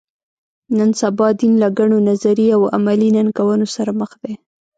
[0.77, 4.33] نن سبا دین له ګڼو نظري او عملي ننګونو سره مخ دی.